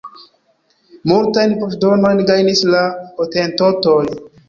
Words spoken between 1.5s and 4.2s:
voĉdonojn gajnis la hotentotoj.